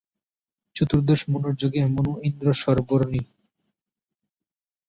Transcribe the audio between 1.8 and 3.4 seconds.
Manu ইন্দ্র-সর্বর্ণী।